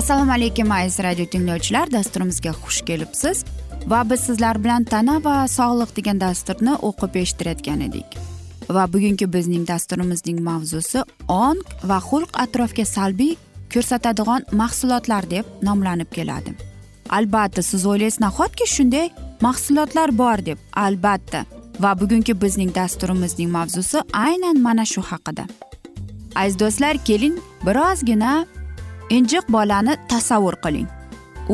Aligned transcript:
assalomu 0.00 0.32
alaykum 0.32 0.72
aziz 0.72 0.98
radio 1.04 1.26
tinglovchilar. 1.26 1.90
Dasturimizga 1.92 2.50
xush 2.50 2.80
kelibsiz. 2.88 3.44
Va 3.86 4.10
biz 4.10 4.20
sizlar 4.20 4.56
bilan 4.64 4.84
tana 4.84 5.18
va 5.24 5.34
sog'liq 5.48 5.90
degan 5.96 6.20
dasturni 6.20 6.74
o'qib 6.88 7.16
eshittirayotgan 7.22 7.80
edik. 7.88 8.06
Va 8.76 8.84
bugungi 8.92 9.26
bizning 9.32 9.66
dasturimizning 9.68 10.38
mavzusi 10.46 11.02
ong 11.28 11.60
va 11.90 11.98
xulq 12.08 12.30
atrofga 12.44 12.84
salbiy 12.84 13.34
ko'rsatadigan 13.74 14.46
mahsulotlar 14.60 15.28
deb 15.34 15.44
nomlanib 15.68 16.08
keladi. 16.16 16.54
Albatta 17.18 17.62
siz 17.62 17.84
o'ylaysiz 17.90 18.20
nahotki 18.24 18.68
shunday 18.76 19.10
mahsulotlar 19.46 20.14
bor 20.22 20.38
deb? 20.46 20.58
Albatta. 20.86 21.44
Va 21.80 21.92
bugungi 22.00 22.40
bizning 22.44 22.72
dasturimizning 22.78 23.52
mavzusi 23.58 23.98
aynan 24.12 24.62
mana 24.66 24.84
shu 24.92 25.04
haqida. 25.10 25.44
Aziz 26.36 26.58
do'stlar 26.62 26.96
keling 27.08 27.36
birozgina 27.66 28.32
injiq 29.16 29.44
bolani 29.54 29.94
tasavvur 30.08 30.56
qiling. 30.64 30.88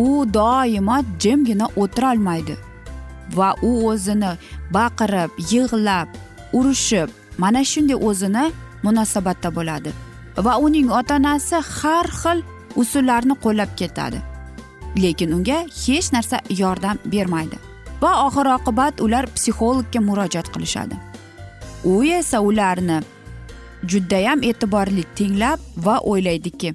U 0.02 0.04
doimo 0.36 0.96
jimgina 1.22 1.66
o'tirolmaydi 1.82 2.56
va 3.36 3.48
u 3.68 3.70
o'zini 3.90 4.32
baqirib 4.76 5.30
yig'lab 5.50 6.08
urishib 6.58 7.08
mana 7.42 7.60
shunday 7.70 7.98
o'zini 8.08 8.44
munosabatda 8.84 9.48
bo'ladi 9.58 9.90
va 10.46 10.52
uning 10.66 10.88
ota 11.00 11.16
onasi 11.20 11.58
har 11.78 12.06
xil 12.20 12.38
usullarni 12.82 13.34
qo'llab 13.44 13.70
ketadi. 13.80 14.20
Lekin 15.02 15.32
unga 15.36 15.58
hech 15.82 16.08
narsa 16.16 16.36
yordam 16.62 16.96
bermaydi 17.12 17.56
va 18.02 18.10
oxir 18.26 18.46
oqibat 18.56 19.00
ular 19.04 19.24
psixologga 19.36 20.00
murojaat 20.08 20.48
qilishadi. 20.54 20.96
U 21.92 22.02
esa 22.18 22.38
ularni 22.48 22.98
judayam 23.90 24.42
e'tiborli 24.48 25.04
tinglab 25.16 25.58
va 25.86 25.96
o'ylaydiki 26.10 26.74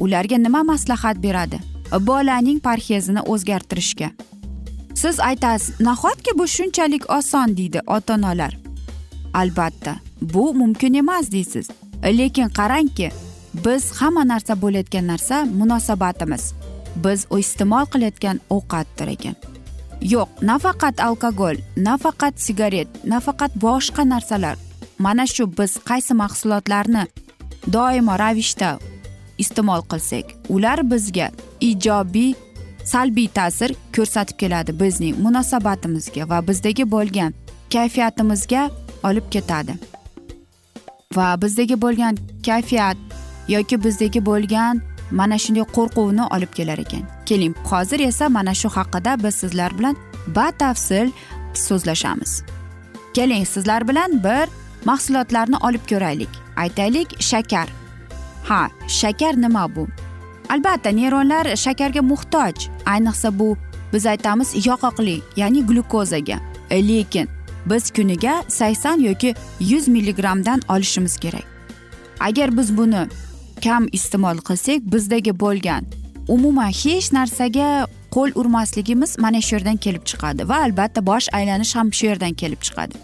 ularga 0.00 0.38
nima 0.38 0.62
maslahat 0.62 1.22
beradi? 1.22 1.58
Bolaning 2.00 2.60
parhezini 2.60 3.20
o'zgartirishga. 3.20 4.10
Siz 4.94 5.20
aytasiz 5.20 5.80
nahotki 5.80 6.38
bu 6.38 6.46
shunchalik 6.46 7.10
oson? 7.10 7.56
deydi 7.56 7.80
ota 7.86 8.14
onalar 8.14 8.56
albatta 9.34 9.96
bu 10.20 10.54
mumkin 10.54 10.94
emas 10.94 11.32
deysiz. 11.32 11.68
Lekin 12.04 12.48
qarangki 12.48 13.10
biz 13.64 13.92
hamma 13.92 14.28
narsa 14.28 14.62
bo'layotgan 14.62 15.06
narsa 15.06 15.44
munosabatimiz. 15.44 16.52
Biz 17.04 17.26
iste'mol 17.38 17.86
qilayotgan 17.92 18.40
ovqatdir 18.50 19.08
ekan. 19.08 19.34
Yo'q 20.02 20.28
nafaqat 20.42 21.00
alkogol 21.00 21.56
nafaqat 21.76 22.34
sigaret 22.40 22.88
nafaqat 23.04 23.52
boshqa 23.62 24.08
narsalar. 24.08 24.56
Mana 24.98 25.26
shu 25.26 25.44
biz 25.58 25.72
qaysi 25.88 26.14
mahsulotlarni 26.14 27.04
doimo 27.72 28.18
ravishda 28.18 28.78
iste'mol 29.44 29.82
qilsak 29.92 30.34
ular 30.48 30.82
bizga 30.90 31.30
ijobiy 31.70 32.34
salbiy 32.92 33.28
ta'sir 33.38 33.74
ko'rsatib 33.96 34.36
keladi 34.42 34.72
bizning 34.80 35.18
munosabatimizga 35.24 36.28
va 36.30 36.38
bizdagi 36.48 36.84
bo'lgan 36.94 37.34
kayfiyatimizga 37.72 38.70
olib 39.04 39.26
ketadi. 39.30 39.74
Va 41.16 41.42
bizdagi 41.42 41.82
bo'lgan 41.82 42.18
kayfiyat 42.46 42.96
yoki 43.48 43.84
bizdagi 43.84 44.20
bo'lgan 44.30 44.80
mana 45.10 45.38
shunday 45.38 45.66
qo'rquvni 45.76 46.24
olib 46.36 46.52
kelar 46.58 46.78
ekan. 46.78 47.04
Keling 47.26 47.54
hozir 47.70 48.00
esa 48.00 48.28
mana 48.28 48.54
shu 48.54 48.68
haqida 48.68 49.16
biz 49.24 49.34
sizlar 49.42 49.78
bilan 49.78 49.96
batafsil 50.36 51.10
so'zlashamiz. 51.54 52.42
Keling 53.14 53.46
sizlar 53.46 53.88
bilan 53.88 54.22
bir 54.24 54.46
mahsulotlarni 54.84 55.56
olib 55.56 55.84
ko'raylik. 55.90 56.32
Aytaylik 56.56 57.22
shakar. 57.22 57.68
Ha 58.50 58.62
shakar 58.88 59.34
nima 59.42 59.64
bu? 59.74 59.88
Albatta 60.52 60.90
neyronlar 60.90 61.56
shakarga 61.56 62.02
muhtoj. 62.02 62.54
Ayniqsa 62.86 63.38
bu 63.38 63.56
biz 63.92 64.06
aytamiz 64.06 64.66
yoqoqli 64.66 65.20
ya'ni 65.36 65.66
glyukozaga. 65.66 66.38
E, 66.70 66.88
lekin 66.88 67.28
biz 67.66 67.90
kuniga 67.90 68.42
sakson 68.48 69.00
yoki 69.00 69.34
yuz 69.60 69.88
milligrammdan 69.88 70.60
olishimiz 70.68 71.16
kerak. 71.16 71.46
Agar 72.20 72.56
biz 72.56 72.76
buni 72.78 73.08
kam 73.64 73.86
iste'mol 73.92 74.38
qilsak 74.48 74.80
bizdagi 74.92 75.40
bo'lgan 75.40 75.84
umuman 76.28 76.72
hech 76.82 77.12
narsaga 77.12 77.86
qo'l 78.14 78.30
urmasligimiz 78.34 79.18
mana 79.18 79.40
shu 79.40 79.56
yerdan 79.56 79.76
kelib 79.76 80.04
chiqadi 80.10 80.48
va 80.48 80.56
albatta 80.66 81.06
bosh 81.06 81.28
aylanish 81.38 81.76
ham 81.76 81.92
shu 81.92 82.06
yerdan 82.06 82.34
kelib 82.42 82.60
chiqadi. 82.66 82.96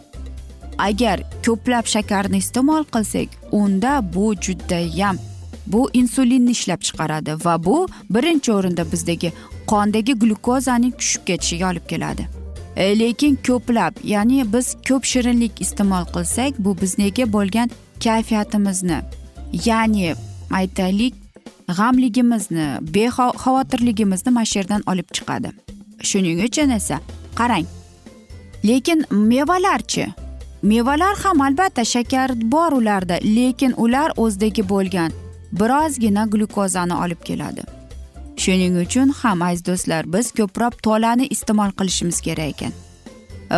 Agar 0.88 1.18
ko'plab 1.46 1.86
shakarni 1.94 2.38
iste'mol 2.44 2.84
qilsak 2.94 3.28
unda 3.52 3.92
bu 4.14 4.34
judayam 4.44 5.16
bu 5.66 5.90
insulinni 5.92 6.50
ishlab 6.50 6.80
chiqaradi 6.86 7.32
va 7.44 7.64
bu 7.64 7.88
birinchi 8.10 8.52
o'rinda 8.52 8.92
bizdagi 8.92 9.32
qondagi 9.66 10.12
glyukozaning 10.22 10.94
tushib 10.98 11.22
ketishiga 11.26 11.70
olib 11.70 11.86
keladi. 11.88 12.28
E, 12.76 12.98
lekin 12.98 13.38
ko'plab 13.46 13.94
ya'ni 14.04 14.52
biz 14.52 14.76
ko'p 14.88 15.04
shirinlik 15.12 15.60
iste'mol 15.60 16.04
qilsak 16.14 16.58
bu 16.58 16.76
biznega 16.80 17.32
bo'lgan 17.32 17.70
kayfiyatimizni 18.04 18.98
ya'ni 19.68 20.14
aytaylik 20.50 21.14
g'amligimizni 21.78 22.66
bexavotirligimizni 22.94 24.30
mana 24.30 24.44
shu 24.44 24.58
yerdan 24.58 24.82
olib 24.86 25.08
chiqadi. 25.16 25.50
Shuning 26.02 26.44
uchun 26.46 26.70
esa 26.70 27.00
qarang 27.38 27.66
lekin 28.68 29.04
mevalarchi 29.10 30.06
mevalar 30.62 31.16
ham 31.24 31.40
albatta 31.40 31.84
shakar 31.84 32.30
bor 32.52 32.72
ularda 32.72 33.16
lekin 33.36 33.74
ular 33.76 34.12
o'zidagi 34.16 34.68
bo'lgan 34.68 35.10
birozgina 35.60 36.26
glyukozani 36.26 36.94
olib 36.94 37.20
keladi. 37.24 37.62
Shuning 38.36 38.76
uchun 38.84 39.08
ham 39.08 39.42
aziz 39.42 39.66
do'stlar 39.66 40.12
biz 40.12 40.32
ko'proq 40.38 40.74
tolani 40.86 41.26
iste'mol 41.34 41.70
qilishimiz 41.78 42.20
kerak 42.26 42.48
ekan. 42.54 42.72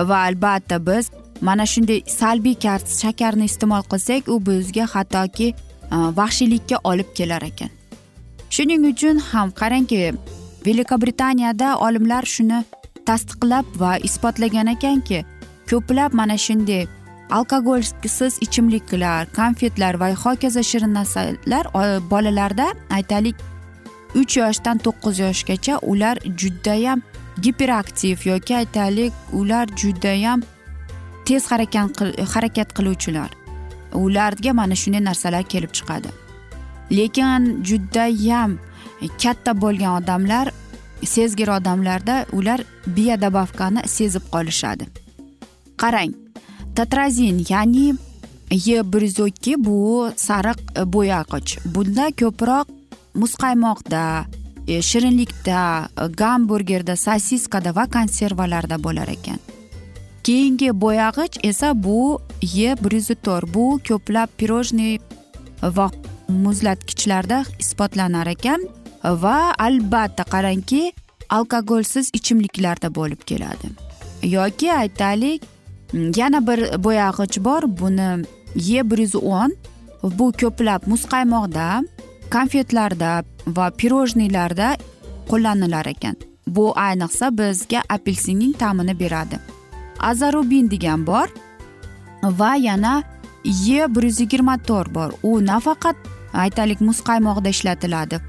Va 0.08 0.18
albatta 0.28 0.86
biz 0.86 1.10
mana 1.40 1.66
shunday 1.66 2.00
salbiy 2.06 2.56
shakarni 3.02 3.44
iste'mol 3.44 3.82
qilsak 3.92 4.28
u 4.28 4.46
bizga 4.46 4.86
hattoki 4.94 5.48
e, 5.48 5.96
vahshiylikka 6.18 6.76
olib 6.84 7.10
kelar 7.14 7.42
ekan. 7.42 7.70
Shuning 8.50 8.86
uchun 8.92 9.18
ham 9.18 9.50
qarangki 9.50 10.14
velikobritaniyada 10.66 11.78
olimlar 11.78 12.24
shuni 12.34 12.64
tasdiqlab 13.06 13.66
va 13.80 13.96
isbotlagan 14.08 14.66
ekanki 14.74 15.24
ko'plab 15.70 16.12
mana 16.20 16.36
shunday 16.46 16.86
alkogolsiz 17.30 18.38
ichimliklar 18.40 19.26
konfetlar 19.36 19.94
va 20.00 20.12
hokazo 20.24 20.62
shirin 20.62 20.94
narsalar 20.94 21.66
bolalarda 22.10 22.66
aytaylik 22.90 23.36
uch 24.14 24.36
yoshdan 24.36 24.78
to'qqiz 24.84 25.18
yoshgacha 25.26 25.78
ular 25.82 26.16
judayam 26.40 27.02
giperaktiv 27.42 28.18
yoki 28.24 28.56
aytaylik 28.56 29.12
ular 29.32 29.66
judayam 29.76 30.42
tez 31.28 31.50
harakat 31.52 32.00
harakat 32.34 32.68
qiluvchilar. 32.76 33.30
Ularga 33.94 34.52
mana 34.52 34.76
shunday 34.82 35.04
narsalar 35.04 35.42
kelib 35.42 35.72
chiqadi. 35.78 36.08
Lekin 36.90 37.64
judayam 37.68 38.58
katta 39.22 39.52
bo'lgan 39.62 40.02
odamlar 40.02 40.46
sezgir 41.04 41.48
odamlarda 41.48 42.16
ular 42.32 42.60
biodobavkani 42.96 43.88
sezib 43.96 44.24
qolishadi. 44.32 44.84
Qarang 45.82 46.12
tatrazin 46.78 47.38
ya'ni 47.48 47.86
e 48.50 48.92
bir 48.92 49.02
yuz 49.02 49.18
ikki 49.30 49.54
bu 49.64 49.78
sariq 50.16 50.58
bo'yag'ich 50.94 51.50
bunda 51.74 52.06
ko'proq 52.20 52.66
muzqaymoqda 53.20 54.02
e, 54.68 54.82
shirinlikda 54.88 55.60
gamburgerda 56.20 56.96
sosiskada 56.96 57.74
va 57.78 57.84
konservalarda 57.96 58.76
bo'lar 58.84 59.08
ekan 59.16 59.40
keyingi 60.26 60.70
bo'yag'ich 60.84 61.40
esa 61.50 61.68
bu 61.84 61.98
e 62.42 62.70
bir 62.84 62.92
yuz 62.98 63.10
to'rt 63.26 63.54
bu 63.54 63.66
ko'plab 63.88 64.28
pirojniy 64.38 64.96
va 65.76 65.90
muzlatgichlarda 66.44 67.38
isbotlanar 67.62 68.26
ekan 68.36 68.60
va 69.24 69.38
albatta 69.66 70.24
qarangki 70.34 70.82
alkogolsiz 71.36 72.10
ichimliklarda 72.18 72.88
bo'lib 72.98 73.22
keladi 73.30 73.68
yoki 74.36 74.68
aytaylik 74.82 75.57
yana 75.92 76.46
bir 76.46 76.60
bo'yag'ich 76.84 77.44
bor 77.44 77.62
buni 77.80 78.24
e 78.56 78.90
bir 78.90 78.98
yuz 78.98 79.14
o'n 79.14 79.52
bu 80.02 80.32
ko'plab 80.32 80.86
muzqaymoqda 80.86 81.84
konfetlarda 82.30 83.24
va 83.46 83.70
pirojniylarda 83.70 84.76
qo'llanilar 85.30 85.86
ekan. 85.86 86.16
Bu 86.46 86.72
ayniqsa 86.76 87.30
bizga 87.38 87.82
apelsinning 87.88 88.54
ta'mini 88.58 89.00
beradi. 89.00 89.38
Azarubin 89.98 90.70
degan 90.70 91.06
bor 91.06 91.28
va 92.22 92.54
yana 92.54 93.02
e 93.44 93.94
bir 93.94 94.02
yuz 94.02 94.20
yigirma 94.20 94.58
to'rt 94.58 94.94
bor. 94.94 95.10
U 95.22 95.46
nafaqat 95.46 95.96
aytaylik 96.32 96.80
muzqaymoqda 96.80 97.48
ishlatiladi. 97.48 98.20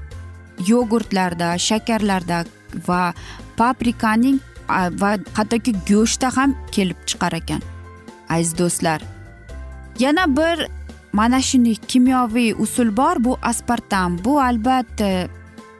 Yogurtlarda 0.66 1.58
shakarlarda 1.58 2.44
va 2.88 3.14
paprikaning 3.56 4.40
va 5.02 5.10
hattoki 5.38 5.72
go'shtda 5.90 6.36
ham 6.36 6.56
kelib 6.72 7.00
chiqar 7.06 7.32
ekan 7.40 7.62
aziz 8.30 8.58
do'stlar. 8.58 9.00
Yana 9.98 10.36
bir 10.36 10.66
mana 11.12 11.42
shunday 11.42 11.74
kimyoviy 11.74 12.54
usul 12.58 12.96
bor 12.96 13.16
bu 13.24 13.38
aspartam. 13.42 14.18
Bu 14.24 14.40
albatta 14.40 15.28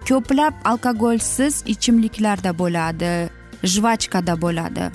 ko'plab 0.09 0.55
alkogolsiz 0.65 1.63
ichimliklarda 1.67 2.59
bo'ladi 2.59 3.31
jvachkada 3.63 4.35
bo'ladi. 4.43 4.91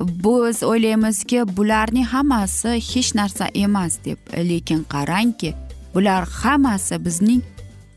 Biz 0.00 0.62
o'ylaymizki 0.62 1.56
bularning 1.56 2.06
hammasi 2.06 2.68
hech 2.68 3.14
narsa 3.14 3.46
emas 3.54 3.98
deb 4.04 4.18
lekin 4.50 4.84
qarangki 4.92 5.54
bular 5.94 6.28
hammasi 6.42 7.04
bizning 7.04 7.42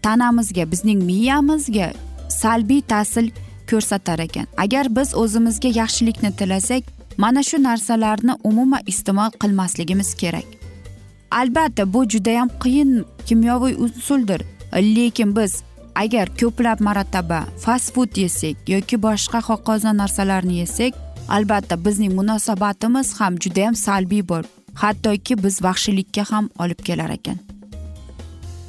tanamizga 0.02 0.72
bizning 0.72 1.04
miyamizga 1.04 1.94
salbiy 2.30 2.82
ta'sir 2.82 3.32
ko'rsatar 3.70 4.20
ekan. 4.20 4.48
Agar 4.58 4.96
biz 4.96 5.16
o'zimizga 5.16 5.70
yaxshilikni 5.82 6.32
tilasak 6.36 6.84
mana 7.18 7.44
shu 7.44 7.64
narsalarni 7.64 8.34
umuman 8.44 8.82
iste'mol 8.86 9.32
qilmasligimiz 9.42 10.14
kerak. 10.22 10.48
Albatta 11.32 11.94
bu 11.94 12.10
judayam 12.10 12.50
qiyin 12.64 13.06
kimyoviy 13.26 13.76
usuldir. 13.86 14.42
Lekin 14.74 15.36
biz 15.36 15.64
agar 15.96 16.30
ko'plab 16.40 16.80
marotaba 16.82 17.46
fast 17.64 17.94
food 17.94 18.18
yesak 18.18 18.56
yoki 18.68 18.98
boshqa 18.98 19.40
hokazo 19.42 19.92
narsalarni 19.98 20.56
yesak 20.64 20.94
albatta 21.30 21.86
bizning 21.86 22.14
munosabatimiz 22.20 23.14
ham 23.20 23.38
judayam 23.44 23.76
salbiy 23.76 24.24
bo'lib 24.32 24.50
hattoki 24.84 25.44
biz 25.44 25.64
vahshiylikka 25.64 26.24
ham 26.32 26.50
olib 26.60 26.80
kelar 26.88 27.10
ekan. 27.10 27.38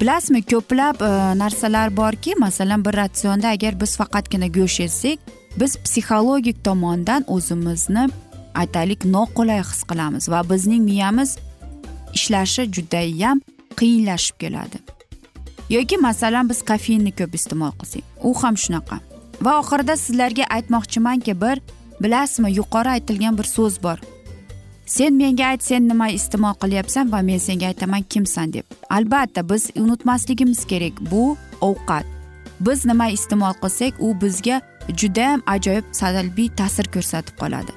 Bilasizmi 0.01 0.41
ko'plab 0.51 1.01
e, 1.01 1.09
narsalar 1.39 1.97
borki 1.97 2.35
masalan 2.39 2.85
bir 2.85 2.93
ratsionda 2.93 3.47
agar 3.47 3.81
biz 3.81 3.97
faqatgina 3.97 4.47
go'sht 4.47 4.79
yesak 4.79 5.19
biz 5.59 5.77
psixologik 5.85 6.63
tomondan 6.63 7.23
o'zimizni 7.27 8.07
aytaylik 8.55 9.05
noqulay 9.05 9.61
his 9.63 9.83
qilamiz 9.89 10.29
va 10.29 10.43
bizning 10.49 10.83
miyamiz 10.83 11.37
ishlashi 12.13 12.63
judayam 12.75 13.41
qiyinlashib 13.79 14.35
keladi. 14.39 14.77
Yoki 15.69 15.97
masalan 15.97 16.49
biz 16.49 16.59
kofeinni 16.61 17.11
ko'p 17.19 17.35
iste'mol 17.39 17.73
qilsak 17.79 18.03
u 18.23 18.33
ham 18.41 18.55
shunaqa. 18.63 18.97
Va 19.45 19.53
oxirida 19.61 19.95
sizlarga 19.97 20.45
aytmoqchimanki 20.57 21.33
bir 21.41 21.61
bilasizmi 22.03 22.51
yuqori 22.59 22.89
aytilgan 22.89 23.37
bir 23.37 23.47
so'z 23.55 23.83
bor. 23.83 23.99
Sen 24.85 25.13
menga 25.13 25.45
ayt 25.45 25.63
sen 25.63 25.87
nima 25.89 26.09
iste'mol 26.09 26.53
qilyapsan 26.61 27.11
va 27.11 27.21
men 27.21 27.39
senga 27.39 27.67
aytaman 27.67 28.03
kimsan 28.03 28.53
deb. 28.53 28.65
Albatta 28.89 29.49
biz 29.49 29.69
unutmasligimiz 29.75 30.65
kerak 30.65 31.01
bu 31.11 31.37
ovqat. 31.61 32.05
Biz 32.59 32.85
nima 32.85 33.07
iste'mol 33.09 33.53
qilsak 33.61 33.93
u 33.99 34.13
bizga 34.21 34.61
judayam 34.89 35.41
ajoyib 35.47 35.85
salbiy 35.91 36.49
ta'sir 36.49 36.87
ko'rsatib 36.93 37.35
qoladi. 37.41 37.73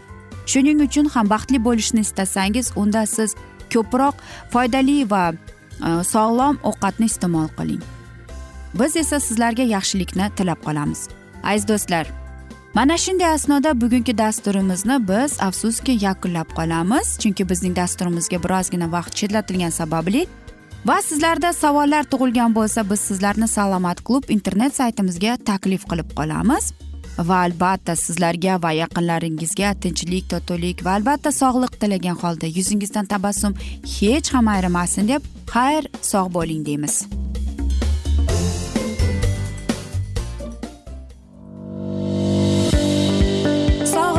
Shuning 0.46 0.80
uchun 0.86 1.08
ham 1.14 1.30
baxtli 1.30 1.64
bo'lishni 1.64 2.00
istasangiz 2.00 2.72
unda 2.76 3.06
siz 3.06 3.34
ko'proq 3.72 4.14
foydali 4.52 5.10
va 5.10 5.24
e, 5.32 6.04
sog'lom 6.12 6.60
ovqatni 6.62 7.06
iste'mol 7.12 7.48
qiling. 7.58 7.82
Biz 8.78 8.96
esa 8.96 9.20
sizlarga 9.20 9.62
yaxshilikni 9.62 10.30
tilab 10.36 10.60
qolamiz. 10.66 11.08
Aziz 11.42 11.68
do'stlar 11.68 12.06
mana 12.78 12.96
shunday 12.98 13.26
asnoda 13.26 13.80
bugungi 13.80 14.18
dasturimizni 14.18 14.96
biz 15.08 15.32
afsuski 15.42 15.92
yakunlab 16.04 16.50
qolamiz 16.58 17.08
chunki 17.22 17.48
bizning 17.50 17.74
dasturimizga 17.76 18.38
birozgina 18.44 18.86
vaqt 18.92 19.16
chetlatilgani 19.20 19.74
sababli 19.80 20.20
va 20.88 20.98
sizlarda 21.08 21.50
savollar 21.62 22.04
tug'ilgan 22.12 22.54
bo'lsa 22.58 22.86
biz 22.90 23.00
sizlarni 23.08 23.48
salomat 23.56 24.04
klub 24.06 24.30
internet 24.36 24.78
saytimizga 24.80 25.36
taklif 25.50 25.82
qilib 25.90 26.14
qolamiz 26.18 26.70
va 27.28 27.36
albatta 27.46 27.96
sizlarga 28.06 28.62
va 28.64 28.72
yaqinlaringizga 28.82 29.74
tinchlik 29.84 30.28
totuvlik 30.34 30.84
va 30.86 30.98
albatta 30.98 31.32
sog'liq 31.42 31.80
tilagan 31.80 32.20
holda 32.22 32.46
yuzingizdan 32.58 33.10
tabassum 33.14 33.58
hech 33.96 34.34
ham 34.34 34.54
ayrimasin 34.54 35.08
deb 35.14 35.32
xayr 35.54 35.82
sog' 36.12 36.30
bo'ling 36.36 36.62
deymiz. 36.68 36.96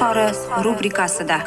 izhori 0.00 0.64
rubrikasida. 0.64 1.38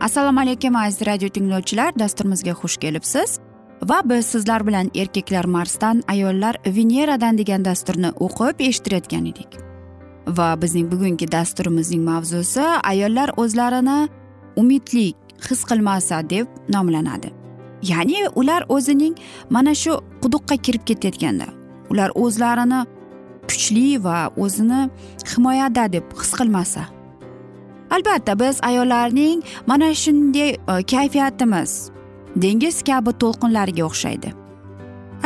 Assalomu 0.00 0.40
alaykum 0.40 0.76
aziz 0.76 1.06
radio 1.06 1.28
tinglovchilar. 1.28 1.94
Dasturimizga 1.98 2.50
xush 2.50 2.76
kelibsiz. 2.76 3.38
Va 3.82 4.02
biz 4.04 4.26
sizlar 4.26 4.66
bilan 4.66 4.90
erkaklar 4.94 5.44
marsdan 5.44 6.02
ayollar 6.08 6.56
veneradan 6.66 7.38
degan 7.38 7.64
dasturni 7.64 8.10
o'qib 8.18 8.60
eshittirayotgan 8.60 9.26
edik. 9.26 9.48
Va 10.26 10.62
bizning 10.62 10.92
bugungi 10.92 11.32
dasturimizning 11.32 12.02
mavzusi 12.02 12.66
ayollar 12.82 13.30
o'zlarini 13.36 14.08
umidli 14.56 15.14
his 15.48 15.64
qilmasa 15.64 16.30
deb 16.30 16.46
nomlanadi. 16.68 17.30
Ya'ni 17.82 18.28
ular 18.34 18.62
o'zining 18.68 19.14
mana 19.50 19.74
shu 19.74 20.00
quduqqa 20.22 20.56
kirib 20.56 20.84
ketayotganda. 20.86 21.61
Ular 21.92 22.10
o'zlarini 22.14 22.80
kuchli 23.48 24.04
va 24.04 24.18
o'zini 24.36 24.80
himoyada 25.30 25.92
deb 25.92 26.04
his 26.20 26.32
qilmasa. 26.40 26.82
Albatta 27.90 28.38
biz 28.40 28.56
ayollarning 28.62 29.42
mana 29.66 29.94
shunday 29.94 30.50
e, 30.50 30.82
kayfiyatimiz 30.92 31.90
dengiz 32.36 32.82
kabi 32.88 33.10
to'lqinlarga 33.22 33.82
o'xshaydi. 33.90 34.30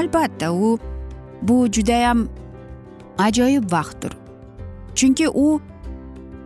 Albatta 0.01 0.53
u 0.53 0.79
bu 1.43 1.57
judayam 1.75 2.29
ajoyib 3.19 3.71
vaqtdir. 3.73 4.13
Chunki 4.95 5.29
u 5.29 5.61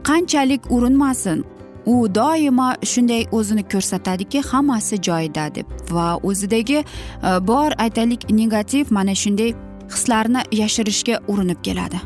qanchalik 0.09 0.63
urinmasin 0.71 1.45
u 1.87 2.15
doimo 2.15 2.69
shunday 2.93 3.23
o'zini 3.33 3.65
ko'rsatadiki 3.73 4.41
hammasi 4.51 4.97
joyida 5.09 5.55
deb 5.55 5.67
va 5.91 6.09
o'zidagi 6.23 6.79
e, 6.79 6.85
bor 7.49 7.71
aytaylik 7.79 8.31
negativ 8.31 8.87
mana 8.91 9.15
shunday 9.15 9.55
hislarni 9.95 10.43
yashirishga 10.53 11.21
urinib 11.29 11.63
keladi. 11.63 12.01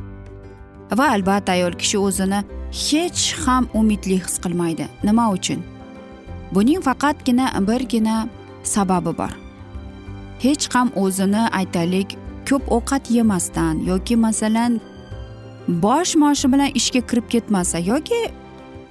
Va 0.98 1.06
albatta 1.16 1.52
ayol 1.52 1.74
kishi 1.82 1.98
o'zini 1.98 2.40
hech 2.84 3.22
ham 3.44 3.68
umidli 3.74 4.18
his 4.24 4.36
qilmaydi. 4.44 4.88
Nima 5.04 5.30
uchun? 5.36 5.62
Buning 6.54 6.82
faqatgina 6.88 7.46
birgina 7.68 8.28
sababi 8.62 9.12
bor. 9.18 9.32
Hech 10.44 10.68
ham 10.74 10.92
o'zini 11.04 11.42
aytaylik 11.60 12.16
ko'p 12.48 12.64
ovqat 12.76 13.10
yemasdan 13.10 13.74
yoki 13.90 14.16
masalan 14.16 14.80
bosh 15.68 16.12
moshi 16.22 16.52
bilan 16.52 16.70
ishga 16.80 17.00
kirib 17.10 17.26
ketmasa 17.32 17.78
yoki 17.78 18.20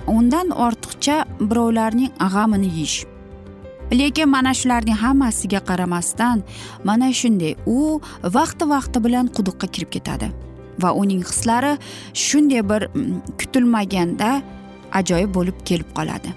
undan 0.07 0.47
ortiqcha 0.65 1.17
birovlarning 1.50 2.12
g'amini 2.33 2.69
yeyish 2.77 2.97
lekin 3.91 4.29
mana 4.29 4.53
shularning 4.53 4.95
hammasiga 4.95 5.59
qaramasdan 5.59 6.43
mana 6.83 7.13
shunday 7.13 7.55
u 7.65 8.01
vaqti 8.23 8.69
vaqti 8.69 9.03
bilan 9.05 9.27
quduqqa 9.27 9.67
kirib 9.73 9.91
ketadi. 9.95 10.31
Va 10.81 10.89
uning 11.01 11.21
hislari 11.29 11.77
shunday 12.13 12.63
bir 12.69 12.81
mm, 12.87 13.21
kutilmaganda 13.39 14.41
ajoyib 14.99 15.31
bo'lib 15.37 15.57
kelib 15.65 15.89
qoladi. 15.97 16.29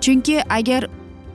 Chunki 0.00 0.36
agar 0.58 0.88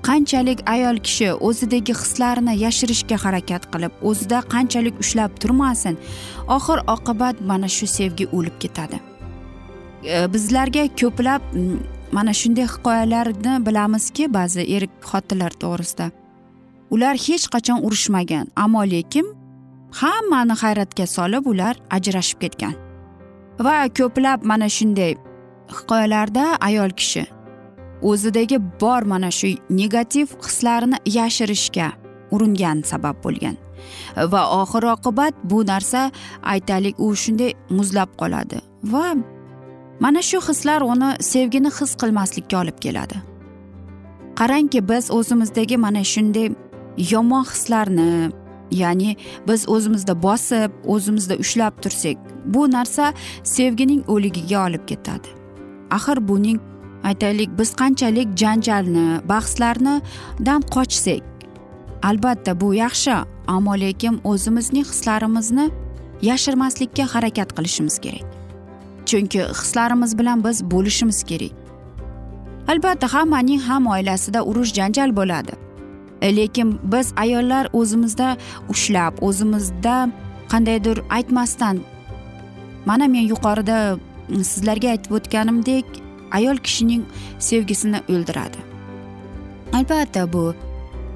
qanchalik 0.07 0.59
ayol 0.69 0.97
kishi 1.07 1.31
o'zidagi 1.47 1.93
hislarini 2.01 2.53
yashirishga 2.65 3.17
harakat 3.25 3.63
qilib 3.73 3.93
o'zida 4.09 4.39
qanchalik 4.53 4.95
ushlab 5.03 5.31
turmasin 5.41 5.97
oxir 6.57 6.79
oqibat 6.95 7.41
mana 7.49 7.67
shu 7.77 7.87
sevgi 7.97 8.25
o'lib 8.37 8.55
ketadi. 8.63 8.99
E, 10.15 10.17
bizlarga 10.33 10.83
ko'plab 11.01 11.41
mm, 11.53 11.94
mana 12.15 12.33
shunday 12.41 12.67
hikoyalarni 12.73 13.53
bilamizki 13.65 14.25
ba'zi 14.37 14.63
er 14.75 14.83
xotinlar 15.09 15.53
to'g'risida. 15.61 16.07
Ular 16.93 17.15
hech 17.25 17.45
qachon 17.53 17.79
urushmagan 17.85 18.47
ammo 18.63 18.83
lekin 18.93 19.27
hammani 19.99 20.55
hayratga 20.61 21.05
solib 21.15 21.43
ular 21.51 21.75
ajrashib 21.97 22.39
ketgan. 22.43 22.75
Va 23.65 23.75
ko'plab 23.97 24.39
mana 24.51 24.67
shunday 24.77 25.11
hikoyalarda 25.77 26.45
ayol 26.67 26.91
kishi 26.99 27.23
o'zidagi 28.09 28.57
bor 28.81 29.01
mana 29.11 29.29
shu 29.39 29.49
negativ 29.81 30.27
hislarini 30.45 30.97
yashirishga 31.17 31.87
uringan 32.35 32.77
sabab 32.91 33.15
bo'lgan. 33.25 33.55
Va 34.33 34.41
oxir 34.61 34.83
oqibat 34.95 35.33
bu 35.49 35.57
narsa 35.71 36.01
aytaylik 36.53 36.95
u 37.05 37.07
shunday 37.23 37.51
muzlab 37.77 38.09
qoladi 38.21 38.57
va 38.93 39.07
mana 39.99 40.21
shu 40.21 40.39
hislar 40.47 40.81
uni 40.81 41.09
sevgini 41.19 41.71
his 41.79 41.95
qilmaslikka 42.01 42.61
olib 42.61 42.77
keladi. 42.79 43.17
Qarangki 44.39 44.89
biz 44.89 45.11
o'zimizdagi 45.11 45.77
mana 45.77 46.03
shunday 46.03 46.47
yomon 47.11 47.43
hislarni 47.51 48.31
ya'ni 48.71 49.15
biz 49.47 49.69
o'zimizda 49.69 50.23
bosib 50.23 50.71
o'zimizda 50.93 51.35
ushlab 51.43 51.73
tursak 51.83 52.17
bu 52.45 52.71
narsa 52.71 53.13
sevgining 53.43 54.01
o'ligiga 54.07 54.65
olib 54.67 54.83
ketadi. 54.87 55.27
Axir 55.91 56.27
buning 56.27 56.59
aytaylik 57.03 57.49
biz 57.59 57.69
qanchalik 57.81 58.27
janjalni 58.41 59.07
bahslarnidan 59.29 60.61
qochsak 60.75 61.23
albatta 62.03 62.61
bu 62.61 62.73
yaxshi 62.73 63.15
ammo 63.47 63.73
lekin 63.83 64.21
o'zimizning 64.23 64.85
hislarimizni 64.91 65.69
yashirmaslikka 66.21 67.03
harakat 67.13 67.49
qilishimiz 67.57 67.99
kerak. 67.99 68.34
Chunki 69.05 69.41
hislarimiz 69.59 70.17
bilan 70.19 70.43
biz 70.43 70.71
bo'lishimiz 70.71 71.23
kerak. 71.23 71.51
Albatta 72.67 73.07
hammaning 73.13 73.61
ham 73.61 73.87
oilasida 73.87 74.45
urush 74.45 74.73
janjal 74.73 75.15
bo'ladi. 75.15 75.53
Lekin 76.37 76.79
biz 76.83 77.13
ayollar 77.17 77.69
o'zimizda 77.73 78.37
ushlab 78.69 79.13
o'zimizda 79.21 80.09
qandaydir 80.51 80.97
aytmasdan 81.09 81.79
mana 82.85 83.07
men 83.07 83.25
yuqorida 83.33 83.77
sizlarga 84.51 84.89
aytib 84.93 85.11
o'tganimdek 85.17 85.85
ayol 86.31 86.57
kishining 86.57 87.03
sevgisini 87.39 87.99
o'ldiradi. 88.09 88.59
Albatta 89.73 90.33
bu 90.33 90.55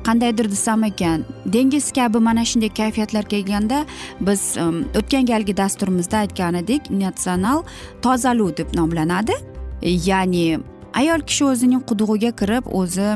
qandaydir 0.10 0.52
desam 0.52 0.84
ekan 0.84 1.24
dengiz 1.46 1.92
kabi 1.92 2.20
mana 2.20 2.46
shunday 2.46 2.70
kayfiyatlar 2.70 3.24
kelganda 3.24 3.86
biz 4.22 4.58
um, 4.58 4.86
o'tgan 5.00 5.26
galgi 5.26 5.58
dasturimizda 5.58 6.18
aytgan 6.18 6.54
edik 6.62 6.90
natsional 6.90 7.64
tozaluv 8.02 8.58
deb 8.58 8.70
nomlanadi. 8.80 9.36
Ya'ni 9.82 10.60
ayol 10.94 11.22
kishi 11.30 11.46
o'zining 11.52 11.84
qudug'iga 11.90 12.32
kirib 12.42 12.66
o'zi 12.82 13.10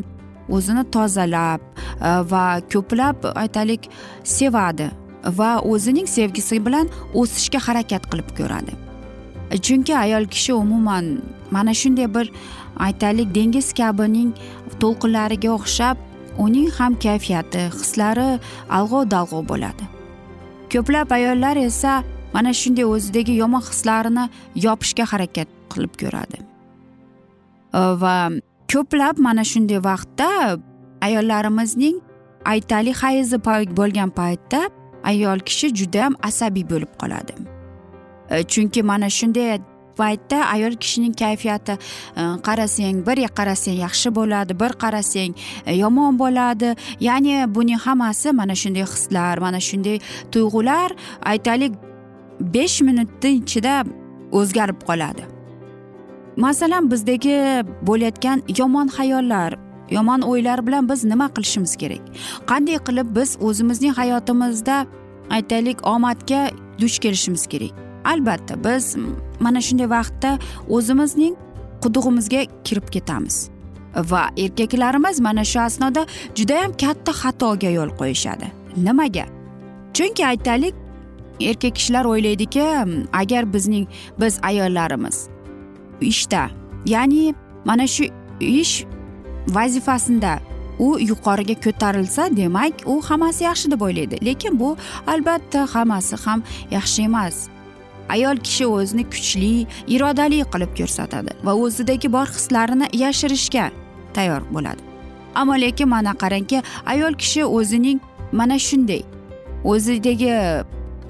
o'zini 0.50 0.84
tozalab 0.96 1.62
uh, 1.66 2.22
va 2.32 2.46
ko'plab 2.74 3.18
aytaylik 3.44 3.90
sevadi 4.38 4.92
va 5.40 5.52
o'zining 5.74 6.08
sevgisi 6.18 6.66
bilan 6.66 6.88
o'sishga 7.14 7.60
harakat 7.68 8.10
qilib 8.12 8.30
ko'radi. 8.40 8.74
Chunki 9.66 9.98
ayol 10.06 10.26
kishi 10.34 10.54
umuman 10.54 11.06
mana 11.52 11.74
shunday 11.82 12.14
bir 12.16 12.32
aytaylik 12.88 13.36
dengiz 13.36 13.74
kabining 13.74 14.34
to'lqinlariga 14.82 15.50
o'xshab 15.60 15.98
uning 16.38 16.70
ham 16.78 16.96
kayfiyati 17.06 17.70
hislari 17.80 18.40
alg'ov 18.70 19.10
dalg'ov 19.16 19.44
bo'ladi. 19.52 19.86
Ko'plab 20.74 21.12
ayollar 21.12 21.56
esa 21.58 22.04
mana 22.34 22.54
shunday 22.54 22.86
o'zidagi 22.86 23.34
yomon 23.42 23.62
hislarini 23.70 24.26
yopishga 24.66 25.06
harakat 25.12 25.50
qilib 25.72 25.94
ko'radi. 26.02 26.38
Va 27.74 28.16
ko'plab 28.74 29.20
mana 29.28 29.44
shunday 29.52 29.80
vaqtda 29.90 30.30
ayollarimizning 31.08 31.98
aytaylik 32.54 32.98
hayzi 33.04 33.38
bo'lgan 33.80 34.10
paytda 34.20 34.70
ayol 35.04 35.40
kishi 35.48 35.68
judayam 35.80 36.14
asabiy 36.30 36.66
bo'lib 36.72 36.92
qoladi. 37.02 37.34
Chunki 38.52 38.82
mana 38.84 39.10
shunday 39.10 39.60
paytda 39.98 40.46
ayol 40.56 40.74
kishining 40.84 41.14
kayfiyati 41.14 41.78
э, 42.16 42.24
qarasang 42.48 43.06
bir 43.08 43.18
qarasang 43.38 43.78
yaxshi 43.86 44.10
bo'ladi 44.20 44.60
bir 44.60 44.72
qarasang 44.84 45.34
э, 45.66 45.76
yomon 45.84 46.20
bo'ladi. 46.20 46.76
Ya'ni 47.00 47.56
buning 47.56 47.80
hammasi 47.86 48.32
mana 48.32 48.56
shunday 48.56 48.86
hislar 48.94 49.38
mana 49.38 49.60
shunday 49.60 50.00
tuyg'ular 50.32 50.90
aytaylik 51.32 51.74
besh 52.40 52.82
minutni 52.82 53.30
ichida 53.42 53.84
o'zgarib 54.32 54.80
qoladi. 54.90 55.24
Masalan 56.38 56.92
bizdagi 56.92 57.38
bo'layotgan 57.88 58.42
yomon 58.60 58.88
xayollar 58.98 59.54
yomon 59.92 60.22
o'ylar 60.22 60.68
bilan 60.68 60.90
biz 60.90 61.04
nima 61.04 61.28
qilishimiz 61.36 61.76
kerak? 61.82 62.04
Qanday 62.50 62.78
qilib 62.88 63.16
biz 63.18 63.38
o'zimizning 63.48 63.94
hayotimizda 64.00 64.86
aytaylik 65.30 65.88
omadga 65.88 66.42
duch 66.82 67.00
kelishimiz 67.04 67.48
kerak? 67.48 67.93
Albatta 68.12 68.64
biz 68.64 68.96
mana 69.40 69.62
shunday 69.62 69.90
vaqtda 69.90 70.38
o'zimizning 70.70 71.36
qudug'imizga 71.84 72.42
kirib 72.64 72.88
ketamiz. 72.96 73.50
Va 74.12 74.24
erkaklarimiz 74.38 75.20
mana 75.20 75.44
shu 75.52 75.60
asnoda 75.60 76.06
judayam 76.36 76.72
katta 76.84 77.12
xatoga 77.22 77.70
yo'l 77.78 77.92
qo'yishadi. 78.00 78.48
Nimaga? 78.78 79.26
Chunki 79.94 80.26
aytaylik 80.26 80.76
erkak 81.42 81.76
kishilar 81.76 82.06
o'ylaydiki 82.06 82.64
agar 83.14 83.54
bizning 83.54 83.88
biz 84.20 84.40
ayollarimiz 84.44 85.28
ishda 86.02 86.50
ya'ni 86.86 87.36
mana 87.66 87.88
shu 87.88 88.04
ish 88.40 88.86
vazifasida 89.48 90.40
u 90.80 91.00
yuqoriga 91.00 91.56
ko'tarilsa 91.66 92.38
demak 92.38 92.74
u 92.86 93.02
hammasi 93.02 93.44
yaxshi 93.44 93.72
deb 93.72 93.82
o'ylaydi. 93.82 94.26
Lekin 94.26 94.60
bu 94.60 94.78
albatta 95.08 95.68
hammasi 95.74 96.16
ham 96.26 96.44
yaxshi 96.72 97.02
emas. 97.02 97.53
Ayol 98.10 98.38
kishi 98.38 98.66
o'zini 98.66 99.04
kuchli 99.14 99.68
irodali 99.88 100.44
qilib 100.54 100.72
ko'rsatadi 100.80 101.32
va 101.44 101.54
o'zidagi 101.54 102.12
bor 102.16 102.28
hislarini 102.28 102.88
yashirishga 103.04 103.72
tayyor 104.14 104.42
bo'ladi. 104.52 104.82
Ammo 105.36 105.56
lekin 105.62 105.90
mana 105.90 106.14
qarangki 106.24 106.62
ayol 106.86 107.14
kishi 107.14 107.46
o'zining 107.46 108.00
mana 108.32 108.60
shunday 108.60 109.04
o'zidagi 109.64 110.32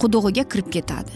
qudug'iga 0.01 0.43
kirib 0.51 0.69
ketadi. 0.75 1.13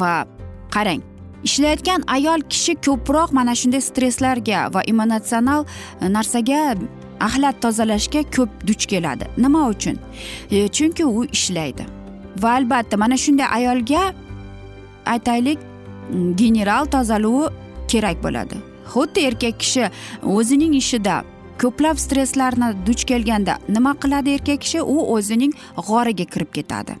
Va 0.00 0.26
qarang 0.74 1.02
ishlayotgan 1.44 2.02
ayol 2.16 2.40
kishi 2.52 2.74
ko'proq 2.86 3.32
mana 3.38 3.54
shunday 3.60 3.82
stresslarga 3.90 4.60
va 4.74 4.80
emotsional 4.92 5.66
narsaga 6.16 6.62
axlat 7.20 7.60
tozalashga 7.64 8.22
ko'p 8.36 8.50
duch 8.68 8.86
keladi. 8.86 9.24
Nima 9.36 9.66
uchun? 9.68 9.96
E, 10.50 10.68
chunki 10.68 11.04
u 11.04 11.24
ishlaydi. 11.24 11.84
Va 12.42 12.50
albatta 12.58 12.96
mana 12.96 13.16
shunday 13.16 13.46
ayolga 13.58 14.02
aytaylik 15.14 15.58
general 16.36 16.86
tozaluvi 16.94 17.48
kerak 17.88 18.22
bo'ladi. 18.24 18.56
Xuddi 18.92 19.20
erkak 19.28 19.58
kishi 19.60 19.90
o'zining 20.36 20.74
ishida 20.74 21.24
ko'plab 21.62 21.98
stresslarni 22.04 22.68
duch 22.86 23.04
kelganda 23.10 23.58
nima 23.68 23.92
qiladi 24.02 24.36
erkak 24.38 24.60
kishi? 24.60 24.82
U 24.82 24.96
o'zining 25.16 25.52
g'origa 25.76 26.24
kirib 26.24 26.52
ketadi. 26.52 26.94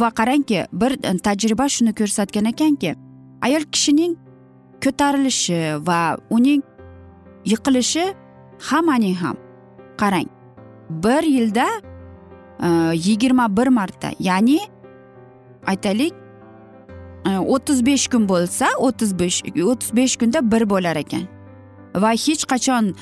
Va 0.00 0.08
qarangki 0.20 0.66
bir 0.72 0.96
tajriba 1.26 1.68
shuni 1.68 1.92
ko'rsatgan 2.00 2.50
ekanki 2.52 2.94
ayol 3.46 3.64
kishining 3.74 4.16
ko'tarilishi 4.84 5.60
va 5.88 6.00
uning 6.30 6.62
yiqilishi 7.52 8.04
hammaning 8.70 9.16
ham 9.22 9.36
qarang 10.00 10.28
bir 10.90 11.22
yilda 11.22 11.66
e, 12.66 12.68
yigirma 13.06 13.56
bir 13.56 13.66
marta 13.66 14.10
ya'ni 14.20 14.60
aytaylik 15.66 16.14
o'ttiz 17.24 17.86
besh 17.86 18.08
kun 18.08 18.28
bo'lsa 18.28 18.66
o'ttiz 18.78 19.18
besh 19.18 19.42
o'ttiz 19.64 19.90
besh 19.96 20.16
kunda 20.16 20.50
bir 20.52 20.70
bo'lar 20.70 20.96
ekan 20.96 21.26
va 21.94 22.10
hech 22.10 22.44
qachon 22.52 22.94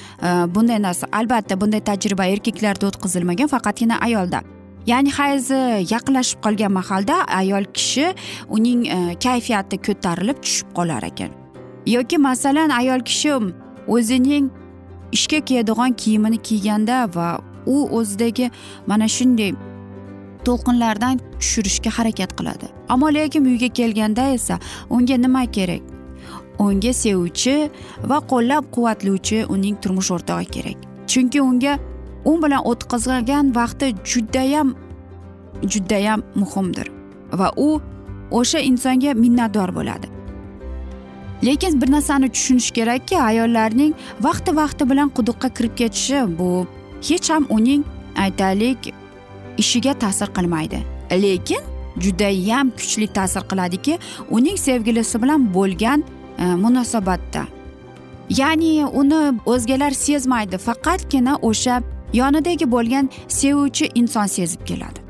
bunday 0.54 0.78
narsa 0.82 1.06
albatta 1.12 1.60
bunday 1.60 1.80
tajriba 1.80 2.26
erkaklarda 2.34 2.86
o'tkazilmagan 2.90 3.48
faqatgina 3.54 3.98
ayolda 4.08 4.42
ya'ni 4.86 5.10
hayzi 5.18 5.60
yaqinlashib 5.94 6.40
qolgan 6.44 6.72
mahalda 6.72 7.16
ayol 7.40 7.64
kishi 7.78 8.06
uning 8.48 8.86
kayfiyati 9.26 9.76
ko'tarilib 9.86 10.38
tushib 10.44 10.68
qolar 10.78 11.02
ekan 11.10 11.30
yoki 11.86 12.18
masalan 12.18 12.70
ayol 12.80 13.00
kishi 13.10 13.32
o'zining 13.96 14.50
ishga 15.12 15.40
kiyadigan 15.48 15.92
kiyimini 16.02 16.38
kiyganda 16.48 16.98
va 17.14 17.28
u 17.66 17.76
o'zidagi 17.98 18.50
mana 18.86 19.08
shunday 19.16 19.52
to'lqinlardan 20.46 21.20
tushirishga 21.40 21.90
harakat 21.98 22.30
qiladi. 22.38 22.66
Ammo 22.88 23.08
lekin 23.14 23.44
uyga 23.44 23.68
kelganda 23.68 24.24
esa 24.36 24.58
unga 24.90 25.16
nima 25.24 25.42
kerak? 25.56 25.82
Unga 26.58 26.92
sevuvchi 27.02 27.70
va 28.10 28.18
qo'llab 28.32 28.64
quvvatlovchi 28.74 29.44
uning 29.54 29.76
turmush 29.82 30.10
o'rtog'i 30.16 30.48
kerak. 30.56 30.78
Chunki 31.10 31.40
unga 31.40 31.78
u 32.24 32.32
bilan 32.42 32.62
o'tkazgan 32.70 33.54
vaqti 33.58 33.94
judayam 34.12 34.74
judayam 35.72 36.20
muhimdir 36.34 36.90
va 37.32 37.48
u 37.56 37.80
o'sha 38.30 38.58
insonga 38.70 39.14
minnatdor 39.14 39.74
bo'ladi. 39.78 40.06
Lekin 41.46 41.80
bir 41.80 41.92
narsani 41.92 42.28
tushunish 42.32 42.70
kerakki 42.70 43.16
ayollarning 43.22 43.92
vaqti 44.26 44.56
vaqti 44.56 44.90
bilan 44.90 45.08
quduqqa 45.16 45.48
kirib 45.56 45.74
ketishi 45.80 46.20
bu 46.38 46.66
hech 47.08 47.30
ham 47.30 47.44
uning 47.56 47.82
aytaylik 48.24 48.92
ishiga 49.58 49.94
ta'sir 49.94 50.28
qilmaydi. 50.36 50.82
Lekin 51.10 51.62
judayam 52.04 52.70
kuchli 52.70 53.06
ta'sir 53.06 53.42
qiladiki 53.50 53.98
uning 54.30 54.58
sevgilisi 54.58 55.22
bilan 55.22 55.54
bo'lgan 55.54 56.04
e, 56.38 56.44
munosabatda. 56.44 57.46
Ya'ni 58.30 58.86
uni 58.86 59.38
o'zgalar 59.46 59.90
sezmaydi 59.90 60.58
faqatgina 60.58 61.38
o'sha 61.42 61.82
yonidagi 62.12 62.70
bo'lgan 62.70 63.10
sevuvchi 63.28 63.90
inson 63.94 64.26
sezib 64.26 64.62
keladi. 64.66 65.00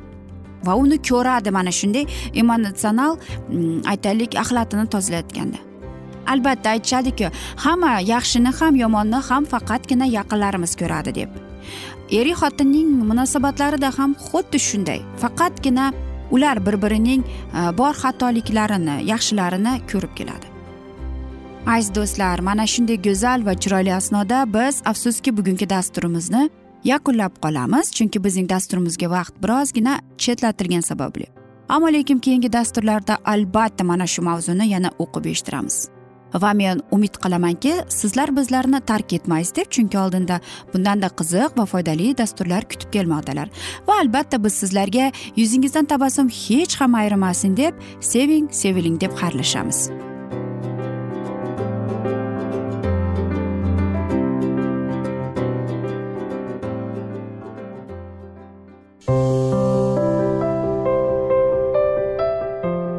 Va 0.66 0.74
uni 0.74 0.98
ko'radi 1.08 1.50
mana 1.50 1.72
shunday 1.78 2.04
emotsional 2.34 3.16
mm, 3.16 3.80
aytaylik 3.92 4.36
axlatini 4.42 4.86
tozalayotganda. 4.94 5.58
Albatta 6.26 6.70
aytishadiki 6.70 7.30
hamma 7.64 8.00
yaxshini 8.00 8.52
ham 8.60 8.74
yomonni 8.76 9.20
ham 9.28 9.44
faqatgina 9.52 10.06
yaqinlarimiz 10.18 10.72
ko'radi 10.80 11.14
deb. 11.20 11.45
Eri 12.10 12.32
xotinning 12.40 12.90
munosabatlarida 13.10 13.90
ham 13.98 14.14
xuddi 14.14 14.58
shunday. 14.58 15.00
Faqatgina 15.22 15.92
ular 16.30 16.66
bir 16.66 16.82
birining 16.82 17.22
e, 17.24 17.78
bor 17.78 17.94
xatoliklarini 18.02 18.96
yaxshilarini 19.12 19.80
ko'rib 19.92 20.12
keladi. 20.18 20.46
Aziz 21.66 21.94
do'stlar 21.94 22.38
mana 22.38 22.66
shunday 22.66 22.98
go'zal 23.06 23.46
va 23.46 23.54
chiroyli 23.54 23.94
asnoda 23.94 24.44
biz 24.54 24.82
afsuski 24.84 25.36
bugungi 25.36 25.70
dasturimizni 25.70 26.50
yakunlab 26.84 27.34
qolamiz 27.44 27.90
chunki 27.96 28.24
bizning 28.24 28.48
dasturimizga 28.48 29.10
vaqt 29.10 29.34
birozgina 29.42 30.00
chetlatilgani 30.18 30.82
sababli. 30.82 31.26
Ammo 31.68 31.92
lekin 31.92 32.18
keyingi 32.18 32.52
dasturlarda 32.52 33.18
albatta 33.24 33.84
mana 33.84 34.06
shu 34.06 34.22
mavzuni 34.22 34.68
yana 34.68 34.90
o'qib 34.98 35.26
eshittiramiz. 35.26 35.95
Va 36.34 36.52
men 36.52 36.80
umid 36.90 37.16
qilamanki 37.22 37.72
sizlar 37.88 38.36
bizlarni 38.36 38.80
tark 38.80 39.12
etmaysiz 39.12 39.54
deb 39.56 39.70
chunki 39.70 39.98
oldinda 39.98 40.40
bundanda 40.72 41.08
qiziq 41.18 41.56
va 41.58 41.66
foydali 41.66 42.12
dasturlar 42.18 42.68
kutib 42.70 42.92
kelmoqdalar. 42.92 43.48
Va 43.88 44.00
albatta 44.00 44.42
biz 44.44 44.54
sizlarga 44.62 45.12
yuzingizdan 45.36 45.84
tabassum 45.84 46.28
hech 46.28 46.80
ham 46.80 46.94
ayrimasin 46.94 47.56
deb 47.56 47.74
seving 48.00 48.50
seviling 48.50 49.00
deb 49.00 49.12
xayrlashamiz. 49.20 49.90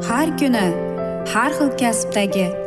Har 0.08 0.38
kuni 0.40 0.68
har 1.34 1.52
xil 1.58 1.70
kasbdagi 1.82 2.67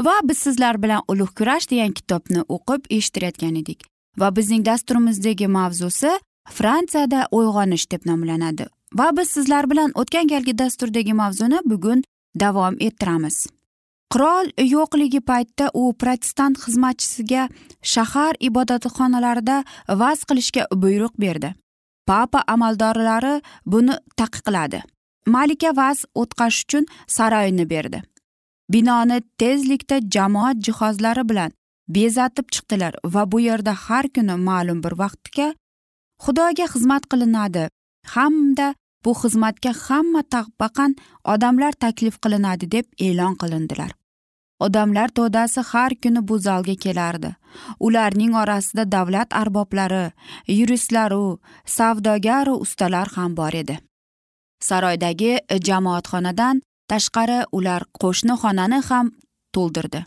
Va 0.00 0.20
biz 0.24 0.38
sizlar 0.38 0.82
bilan 0.82 1.02
ulug' 1.08 1.34
kurash 1.38 1.70
degan 1.70 1.92
kitobni 1.92 2.42
o'qib 2.48 2.88
eshittirayotgan 2.90 3.56
edik. 3.62 3.84
Va 4.18 4.36
bizning 4.36 4.64
dasturimizdagi 4.66 5.48
mavzusi 5.48 6.12
fransiyada 6.58 7.28
uyg'onish 7.32 7.90
deb 7.90 8.06
nomlanadi. 8.06 8.66
Va 8.94 9.10
biz 9.16 9.30
sizlar 9.30 9.70
bilan 9.70 9.92
o'tgan 9.94 10.28
galgi 10.28 10.58
dasturdagi 10.58 11.14
mavzuni 11.14 11.60
bugun 11.64 12.02
davom 12.40 12.76
ettiramiz. 12.80 13.46
Qirol 14.12 14.52
yo'qligi 14.62 15.20
paytda 15.20 15.70
u 15.74 15.92
protestant 16.00 16.58
xizmatchisiga 16.64 17.48
shahar 17.82 18.34
ibodatxonalarida 18.48 19.64
vaz 20.02 20.24
qilishga 20.28 20.66
buyruq 20.82 21.14
berdi. 21.18 21.54
Papa 22.06 22.44
amaldorlari 22.46 23.40
buni 23.66 23.96
taqiqladi. 24.20 24.82
Malika 25.26 25.72
vaz 25.76 26.04
o'tqash 26.14 26.58
uchun 26.64 26.86
saroyni 27.08 27.66
berdi. 27.70 28.02
Binoni 28.72 29.18
tezlikda 29.40 29.96
jamoat 30.14 30.56
jihozlari 30.66 31.28
bilan 31.30 31.50
bezatib 31.88 32.46
chiqdilar 32.54 32.94
va 33.14 33.22
bu 33.32 33.40
yerda 33.48 33.72
har 33.84 34.06
kuni 34.14 34.36
ma'lum 34.48 34.78
bir 34.84 34.94
vaqtga 35.02 35.48
xudoga 36.24 36.66
xizmat 36.74 37.04
qilinadi. 37.10 37.64
Hamda 38.14 38.74
bu 39.04 39.12
xizmatga 39.22 39.72
hamma 39.84 40.22
tabaqan 40.34 40.92
odamlar 41.32 41.72
taklif 41.84 42.16
qilinadi 42.22 42.66
deb 42.74 42.86
e'lon 43.06 43.34
qilindilar. 43.40 43.90
Odamlar 44.66 45.08
to'dasi 45.18 45.60
har 45.70 45.92
kuni 46.02 46.20
bu 46.28 46.38
zalga 46.46 46.74
kelardi. 46.84 47.30
Ularning 47.86 48.32
orasida 48.42 48.84
davlat 48.92 49.30
arboblari 49.42 50.04
yuristlaru 50.58 51.38
savdogaru 51.76 52.54
ustalar 52.64 53.08
ham 53.16 53.36
bor 53.36 53.54
edi. 53.62 53.76
Saroydagi 54.68 55.32
jamoatxonadan 55.68 56.62
tashqari 56.90 57.38
ular 57.52 57.82
qo'shni 58.02 58.34
xonani 58.42 58.80
ham 58.88 59.06
to'ldirdi. 59.54 60.00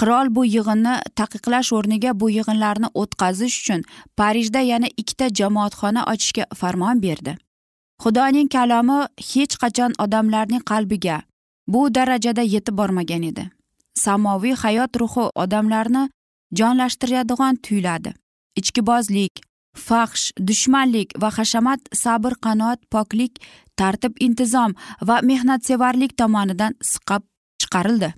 Qirol 0.00 0.28
bu 0.36 0.42
yig'inni 0.44 0.94
taqiqlash 1.18 1.70
o'rniga 1.76 2.10
bu 2.20 2.26
yig'inlarni 2.36 2.88
o'tkazish 3.02 3.56
uchun 3.60 3.84
parijda 4.20 4.60
yana 4.72 4.88
ikkita 5.00 5.26
jamoatxona 5.38 6.02
ochishga 6.12 6.44
farmon 6.60 7.02
berdi. 7.06 7.36
Xudoning 8.02 8.48
kalomi 8.56 8.98
hech 9.30 9.54
qachon 9.62 9.92
odamlarning 10.04 10.64
qalbiga 10.70 11.16
bu 11.72 11.94
darajada 11.94 12.42
yetib 12.54 12.76
bormagan 12.80 13.22
edi. 13.30 13.44
Samoviy 14.04 14.54
hayot 14.62 15.00
ruhi 15.00 15.24
odamlarni 15.44 16.02
jonlashtiradigan 16.58 17.56
tuyuladi. 17.64 18.10
Ichkibozlik 18.60 19.32
fahsh 19.76 20.32
dushmanlik 20.48 21.14
va 21.22 21.30
hashamat 21.38 21.80
sabr 22.02 22.34
qanoat 22.44 22.80
poklik 22.90 23.40
tartib 23.80 24.14
intizom 24.26 24.74
va 25.08 25.16
mehnatsevarlik 25.30 26.16
tomonidan 26.20 26.74
siqib 26.92 27.22
chiqarildi. 27.62 28.10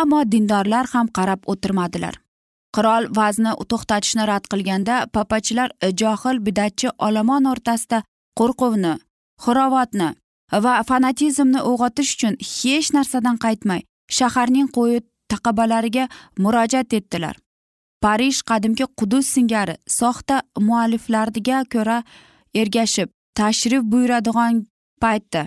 Ammo 0.00 0.20
dindorlar 0.32 0.86
ham 0.94 1.08
qarab 1.16 1.40
o'tirmadilar. 1.52 2.14
Qirol 2.76 3.08
vazni 3.18 3.52
to'xtatishni 3.70 4.24
rad 4.30 4.44
qilganda 4.52 4.96
papachilar 5.16 5.70
johil 6.00 6.38
bidatchi 6.46 6.88
olomon 7.06 7.48
o'rtasida 7.52 7.98
qo'rquvni 8.40 8.92
xurovatni 9.44 10.08
va 10.64 10.74
fanatizmni 10.88 11.60
uyg'otish 11.70 12.12
uchun 12.16 12.34
hech 12.52 12.88
narsadan 12.96 13.36
qaytmay 13.44 13.80
shaharning 14.18 14.68
qo'yi 14.76 15.04
taqabalariga 15.32 16.04
murojaat 16.42 16.92
etdilar. 16.98 17.36
Parij 18.04 18.36
qadimki 18.48 18.84
qudus 18.98 19.26
singari 19.34 19.74
soxta 19.98 20.36
mualliflarga 20.66 21.58
ko'ra 21.74 21.98
ergashib 22.60 23.08
tashrif 23.38 23.82
buyuradigan 23.92 24.54
paytda 25.02 25.42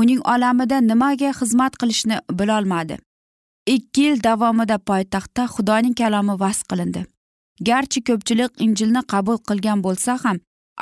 uning 0.00 0.20
olamida 0.34 0.78
nimaga 0.80 1.30
xizmat 1.40 1.72
qilishni 1.80 2.16
bilolmadi. 2.38 2.96
Ikki 3.74 4.00
yil 4.06 4.22
davomida 4.26 4.76
poytaxtda 4.88 5.44
xudoning 5.54 5.94
kalomi 6.00 6.34
vas 6.42 6.58
qilindi. 6.70 7.02
Garchi 7.68 8.00
ko'pchilik 8.08 8.52
injilni 8.64 9.02
qabul 9.12 9.38
qilgan 9.48 9.82
bo'lsa 9.86 10.12
ham 10.24 10.38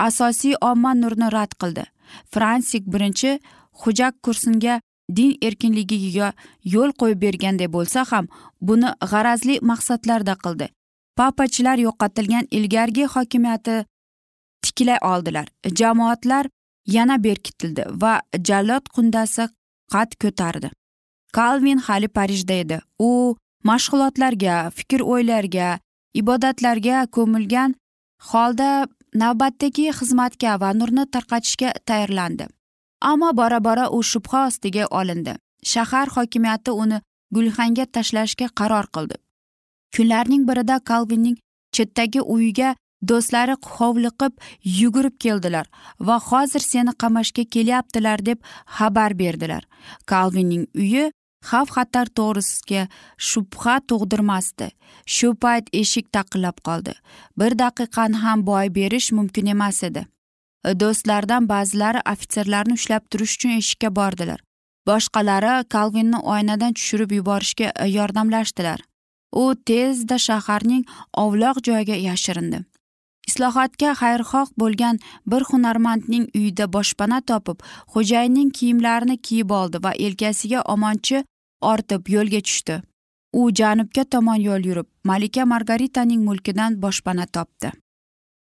asosiy 0.06 0.54
omma 0.70 0.92
nurni 1.02 1.28
rad 1.36 1.52
qildi. 1.60 1.84
Fransik 2.32 2.84
birinchi 2.92 3.30
hujak 3.80 4.14
kursinga 4.24 4.74
din 5.16 5.32
erkinligiga 5.46 6.28
yo'l 6.74 6.90
qo'yib 7.00 7.18
berganday 7.24 7.68
bo'lsa 7.76 8.00
ham 8.10 8.24
buni 8.66 8.88
g'arazli 9.10 9.54
maqsadlarda 9.70 10.34
qildi. 10.44 10.66
Papachilar 11.16 11.78
yo'qotilgan 11.86 12.46
ilgargi 12.50 13.04
hokimiyati 13.14 13.76
tiklay 14.62 14.98
oldilar. 15.02 15.46
Jamoatlar 15.78 16.46
yana 16.96 17.16
berkitildi 17.24 17.84
va 18.02 18.20
jallod 18.48 18.84
qundasi 18.94 19.48
qad 19.92 20.10
ko'tardi. 20.22 20.70
Kalvin 21.32 21.78
hali 21.78 22.08
parijda 22.08 22.54
edi. 22.64 22.78
U 22.98 23.36
mashg'ulotlarga 23.68 24.56
fikr 24.76 25.00
o'ylarga 25.12 25.78
ibodatlarga 26.20 27.06
ko'milgan 27.16 27.74
holda 28.30 28.70
navbatdagi 29.22 29.86
xizmatga 29.98 30.60
va 30.62 30.70
nurni 30.80 31.04
tarqatishga 31.14 31.72
tayyorlandi. 31.88 32.46
Ammo 33.10 33.30
bora 33.40 33.58
bora 33.66 33.84
u 33.96 34.02
shubha 34.02 34.46
ostiga 34.46 34.86
olindi. 35.00 35.34
Shahar 35.72 36.08
hokimiyati 36.16 36.70
uni 36.82 36.98
gulxanga 37.34 37.84
tashlashga 37.94 38.48
qaror 38.58 38.86
qildi. 38.94 39.16
Kunlarning 39.94 40.48
birida 40.48 40.76
kalvinning 40.90 41.36
chetdagi 41.72 42.20
uyiga 42.20 42.74
do'stlari 43.10 43.56
hovliqib 43.76 44.32
yugurib 44.80 45.16
keldilar 45.24 45.66
va 46.00 46.16
hozir 46.30 46.60
seni 46.60 46.92
qamashga 47.02 47.44
kelyaptilar 47.54 48.26
deb 48.26 48.38
xabar 48.78 49.18
berdilar. 49.18 49.62
Kalvinning 50.06 50.66
uyi 50.74 51.04
xavf 51.50 51.70
xatar 51.76 52.06
to'g'risiga 52.18 52.82
shubha 53.28 53.76
tug'dirmasdi. 53.88 54.68
Shu 55.14 55.34
payt 55.42 55.66
eshik 55.80 56.06
taqillab 56.16 56.56
qoldi. 56.68 56.94
Bir 57.38 57.52
daqiqani 57.62 58.22
ham 58.24 58.46
boy 58.46 58.66
berish 58.78 59.12
mumkin 59.18 59.46
emas 59.54 59.82
edi. 59.88 60.06
Do'stlardan 60.82 61.48
ba'zilari 61.52 62.00
ofitserlarni 62.12 62.74
ushlab 62.80 63.02
turish 63.10 63.36
uchun 63.36 63.52
eshikka 63.60 63.94
bordilar. 63.98 64.40
Boshqalari 64.88 65.54
kalvinni 65.74 66.18
oynadan 66.34 66.72
tushirib 66.78 67.10
yuborishga 67.18 67.68
yordamlashdilar. 67.98 68.80
U 69.42 69.44
tezda 69.68 70.18
shaharning 70.28 70.84
ovloq 71.24 71.56
joyiga 71.68 71.96
yashirindi. 72.08 72.64
Islohotga 73.28 73.92
xayrixoh 74.00 74.48
bo'lgan 74.60 74.98
bir 75.30 75.42
hunarmandning 75.50 76.26
uyida 76.38 76.66
boshpana 76.76 77.18
topib 77.30 77.64
xo'jayinning 77.94 78.50
kiyimlarini 78.58 79.16
kiyib 79.26 79.50
oldi 79.60 79.82
va 79.86 79.92
yelkasiga 80.04 80.60
omonchi 80.74 81.24
ortib 81.72 82.12
yo'lga 82.14 82.40
tushdi. 82.46 82.76
U 83.40 83.50
janubga 83.58 84.04
tomon 84.12 84.40
yo'l 84.48 84.62
yurib 84.68 84.88
malika 85.10 85.44
margaritaning 85.52 86.22
mulkidan 86.28 86.80
boshpana 86.82 87.26
topdi. 87.26 87.72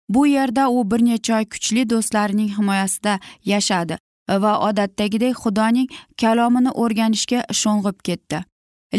Bu 0.09 0.27
yerda 0.27 0.71
u 0.71 0.91
bir 0.91 1.01
necha 1.11 1.37
oy 1.39 1.45
kuchli 1.53 1.91
do'stlarining 1.91 2.51
himoyasida 2.57 3.19
yashadi 3.53 3.97
va 4.45 4.53
odatdagidek 4.69 5.35
xudoning 5.43 5.89
kalomini 6.21 6.71
o'rganishga 6.83 7.41
sho'ng'ib 7.61 7.99
ketdi. 8.09 8.45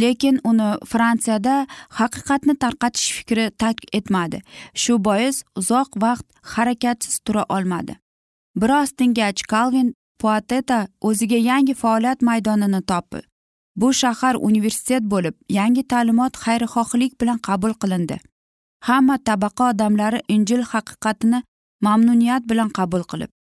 Lekin 0.01 0.39
uni 0.49 0.69
fransiyada 0.91 1.55
haqiqatni 1.99 2.55
tarqatish 2.63 3.07
fikri 3.17 3.45
tark 3.61 3.79
etmadi. 3.93 4.41
Shu 4.81 4.93
bois 5.07 5.43
uzoq 5.59 5.89
vaqt 6.03 6.25
harakatsiz 6.53 7.19
tura 7.25 7.43
olmadi. 7.49 7.95
Biroz 8.61 8.89
tingach 8.97 9.41
kalvin 9.53 9.93
puateta 10.19 10.87
o'ziga 11.01 11.39
yangi 11.51 11.73
faoliyat 11.73 12.21
maydonini 12.21 12.81
topdi. 12.91 13.21
Bu 13.75 13.93
shahar 13.93 14.35
universitet 14.49 15.03
bo'lib 15.13 15.35
yangi 15.49 15.83
ta'limot 15.91 16.33
xayrixohlik 16.43 17.21
bilan 17.21 17.39
qabul 17.47 17.73
qilindi. 17.81 18.17
Hamma 18.87 19.17
tabaqa 19.17 19.69
odamlari 19.71 20.19
injil 20.35 20.61
haqiqatini 20.71 21.43
mamnuniyat 21.81 22.43
bilan 22.49 22.69
qabul 22.69 23.03
qilib. 23.11 23.31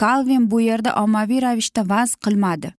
Kalvin 0.00 0.50
bu 0.50 0.60
yerda 0.60 0.90
ommaviy 1.02 1.40
ravishda 1.42 1.82
vaz 1.88 2.14
qilmadi. 2.24 2.77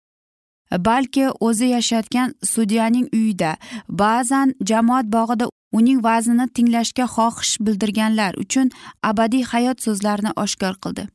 Balki 0.72 1.30
o'zi 1.30 1.66
yashayotgan 1.66 2.36
sudyaning 2.44 3.08
uyida. 3.14 3.58
Ba'zan 3.90 4.54
jamoat 4.64 5.06
bog'ida 5.06 5.50
uning 5.72 6.04
vaznini 6.04 6.48
tinglashga 6.48 7.06
xohish 7.16 7.58
bildirganlar 7.66 8.34
uchun 8.44 8.72
abadiy 9.04 9.44
hayot 9.44 9.82
so'zlarini 9.86 10.32
oshkor 10.44 10.76
qildi. 10.84 11.08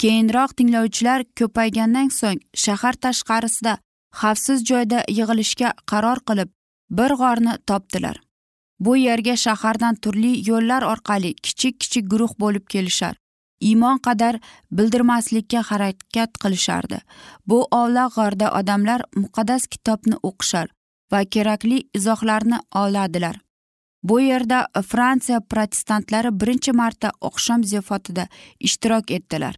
Keyinroq 0.00 0.50
tinglovchilar 0.58 1.24
ko'paygandan 1.38 2.08
so'ng 2.20 2.40
shahar 2.64 2.94
tashqarisida 3.04 3.78
xavfsiz 4.20 4.64
joyda 4.70 4.98
yig'ilishga 5.18 5.72
qaror 5.90 6.18
qilib 6.28 6.50
bir 6.90 7.10
g'orni 7.20 7.54
topdilar. 7.66 8.16
Bu 8.80 8.96
yerga 8.96 9.36
shahardan 9.36 9.94
turli 9.94 10.32
yo'llar 10.50 10.82
orqali 10.92 11.34
kichik 11.34 11.80
kichik 11.80 12.04
guruh 12.12 12.32
bo'lib 12.42 12.64
kelishar. 12.74 13.14
Iymon 13.60 13.98
qadar 13.98 14.38
bildirmaslikka 14.70 15.62
harakat 15.70 16.38
qilishardi. 16.42 16.98
Bu 17.46 17.58
ovloq 17.80 18.14
g'orda 18.14 18.52
odamlar 18.60 19.04
muqaddas 19.16 19.66
kitobni 19.66 20.16
o'qishar 20.22 20.68
va 21.12 21.20
kerakli 21.24 21.78
izohlarni 21.94 22.58
oladilar. 22.74 23.36
Bu 24.02 24.20
yerda 24.20 24.66
fransiya 24.90 25.40
protestantlari 25.40 26.30
birinchi 26.40 26.72
marta 26.72 27.10
oqshom 27.20 27.64
ziyofotida 27.64 28.28
ishtirok 28.60 29.10
etdilar. 29.10 29.54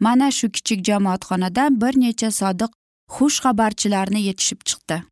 Mana 0.00 0.30
shu 0.30 0.48
kichik 0.50 0.84
jamoatxonadan 0.88 1.80
bir 1.80 1.98
necha 2.04 2.30
sodiq 2.30 2.72
xushxabarchilarni 3.16 4.20
yetishib 4.28 4.60
chiqdi. 4.68 5.02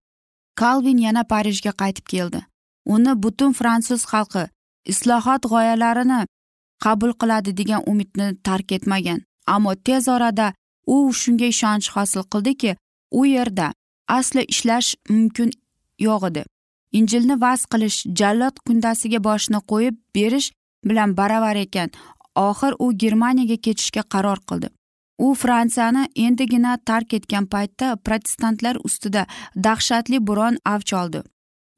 Kalvin 0.61 0.99
yana 1.07 1.25
parijga 1.25 1.73
qaytib 1.83 2.07
keldi. 2.13 2.41
Uni 2.95 3.13
butun 3.23 3.53
fransuz 3.53 4.03
xalqi 4.13 4.45
islohot 4.93 5.43
g'oyalarini 5.53 6.21
qabul 6.85 7.13
qiladi 7.21 7.57
degan 7.57 7.83
umidni 7.87 8.37
tark 8.47 8.73
etmagan. 8.73 9.21
Ammo 9.47 9.75
tez 9.75 10.09
orada 10.09 10.53
u 10.87 11.13
shunga 11.13 11.47
ishonch 11.55 11.89
hosil 11.95 12.23
qildiki 12.33 12.77
u 13.11 13.27
yerda 13.27 13.73
asli 14.09 14.45
ishlash 14.55 14.95
mumkin 15.09 15.51
yo'q 16.07 16.27
edi. 16.31 16.43
Injilni 16.99 17.41
vaz 17.41 17.61
qilish 17.73 17.99
jallod 18.21 18.57
kundasiga 18.67 19.21
boshini 19.29 19.61
qo'yib 19.71 19.97
berish 20.17 20.49
bilan 20.89 21.17
baravar 21.17 21.57
ekan. 21.57 21.91
Oxir 22.35 22.73
u 22.85 22.87
germaniyaga 23.03 23.57
ketishga 23.67 24.03
qaror 24.15 24.39
qildi. 24.49 24.69
U 25.27 25.35
fransiyani 25.35 26.05
endigina 26.17 26.79
tark 26.89 27.15
etgan 27.19 27.47
paytda 27.47 27.97
protestantlar 28.07 28.77
ustida 28.89 29.27
dahshatli 29.67 30.19
bo'ron 30.29 30.57
avj 30.75 30.95
oldi. 31.01 31.21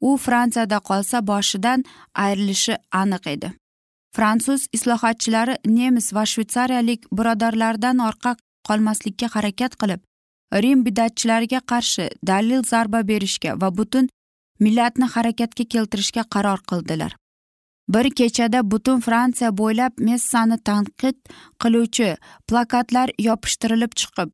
U 0.07 0.17
fransiyada 0.25 0.79
qolsa 0.89 1.17
boshidan 1.27 1.83
ayrilishi 2.25 2.75
aniq 3.01 3.27
edi. 3.35 3.51
Fransuz 4.15 4.67
islohotchilari 4.77 5.55
nemis 5.65 6.13
va 6.15 6.25
shvetsariyalik 6.25 7.05
birodarlaridan 7.17 7.99
orqa 8.09 8.35
qolmaslikka 8.67 9.27
harakat 9.35 9.75
qilib 9.81 10.01
rim 10.63 10.85
bidatchilariga 10.85 11.59
qarshi 11.71 12.05
dalil 12.29 12.61
zarba 12.71 13.01
berishga 13.07 13.51
va 13.61 13.69
butun 13.77 14.09
millatni 14.59 15.07
harakatga 15.15 15.63
keltirishga 15.73 16.23
qaror 16.33 16.59
qildilar. 16.69 17.15
Bir 17.93 18.09
kechada 18.19 18.59
butun 18.71 18.99
fransiya 18.99 19.49
bo'ylab 19.61 19.93
messani 20.09 20.57
tanqid 20.69 21.17
qiluvchi 21.63 22.09
plakatlar 22.47 23.09
yopishtirilib 23.27 23.91
chiqib 23.99 24.29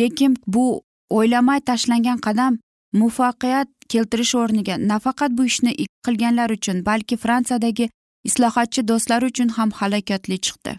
lekin 0.00 0.36
bu 0.46 0.64
o'ylamay 1.10 1.60
tashlangan 1.70 2.18
qadam 2.26 2.58
muvaffaqiyat 3.00 3.68
keltirish 3.92 4.34
o'rniga 4.40 4.78
nafaqat 4.92 5.30
bu 5.38 5.44
ishni 5.50 5.72
qilganlar 6.06 6.50
uchun 6.56 6.76
balki 6.88 7.16
fransiyadagi 7.24 7.90
islohotchi 8.28 8.88
do'stlari 8.90 9.24
uchun 9.32 9.48
ham 9.56 9.70
halokatli 9.78 10.36
chiqdi. 10.46 10.72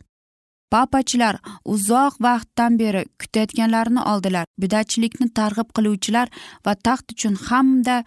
Papachilar 0.71 1.35
uzoq 1.73 2.13
vaqtdan 2.25 2.79
beri 2.79 3.01
kutayotganlarini 3.21 4.01
oldilar. 4.11 4.45
Bidatchilikni 4.61 5.27
targ'ib 5.39 5.69
qiluvchilar 5.77 6.27
va 6.65 6.73
taxt 6.87 7.13
uchun 7.15 7.35
hamda 7.47 7.97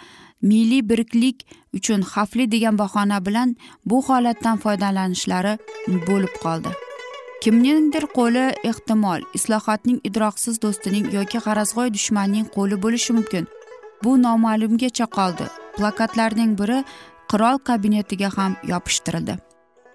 milliy 0.42 0.82
biriklik 0.90 1.46
uchun 1.78 2.00
xavfli 2.12 2.50
degan 2.54 2.78
bahona 2.78 3.18
bilan 3.26 3.56
bu 3.84 4.02
holatdan 4.08 4.56
foydalanishlari 4.64 5.54
bo'lib 6.08 6.34
qoldi. 6.44 6.70
Kimningdir 7.42 8.04
qo'li 8.18 8.44
ehtimol 8.70 9.20
islohotning 9.38 9.98
idroqsiz 10.08 10.54
do'stining 10.64 11.04
yoki 11.16 11.38
g'arazg'oy 11.44 11.88
dushmanning 11.96 12.46
qo'li 12.56 12.76
bo'lishi 12.84 13.12
mumkin. 13.18 13.44
Bu 14.04 14.12
noma'lumgacha 14.22 15.06
qoldi. 15.18 15.46
Plakatlarning 15.76 16.52
biri 16.60 16.78
qirol 17.30 17.58
kabinetiga 17.68 18.28
ham 18.36 18.56
yopishtirildi. 18.72 19.38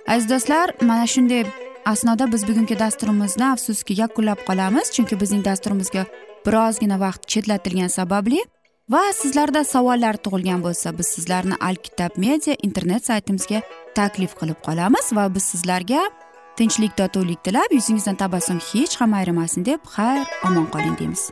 Aziz 0.08 0.30
do'stlar 0.30 0.68
mana 0.82 1.08
shunday 1.14 1.44
asnoda 1.86 2.32
biz 2.32 2.48
bugungi 2.48 2.80
dasturimizni 2.80 3.46
afsuski 3.46 3.94
yakunlab 4.02 4.40
qolamiz 4.48 4.92
chunki 4.96 5.20
bizning 5.22 5.46
dasturimizga 5.46 6.06
birozgina 6.46 7.00
vaqt 7.00 7.28
chetlatilgani 7.32 7.90
sababli 7.90 8.42
va 8.90 9.04
sizlarda 9.22 9.64
savollar 9.64 10.16
tug'ilgan 10.26 10.64
bo'lsa 10.66 10.98
biz 10.98 11.08
sizlarni 11.16 11.56
alkitab 11.70 12.12
media 12.26 12.56
internet 12.68 13.06
saytimizga 13.06 13.62
taklif 13.96 14.36
qilib 14.40 14.60
qolamiz 14.68 15.16
va 15.18 15.26
biz 15.36 15.44
sizlarga 15.54 16.02
tinchlik 16.58 16.98
totuvlik 16.98 17.44
tilab 17.44 17.72
yuzingizdan 17.78 18.20
tabassum 18.24 18.60
hech 18.72 19.00
ham 19.02 19.14
ayrimasin 19.20 19.66
deb 19.66 19.80
xayr 19.96 20.26
omon 20.48 20.68
qoling 20.74 21.00
deymiz. 21.00 21.32